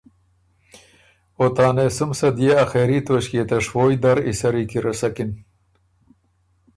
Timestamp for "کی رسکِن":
4.69-5.31